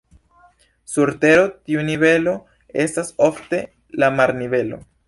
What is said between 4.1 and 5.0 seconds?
marnivelo.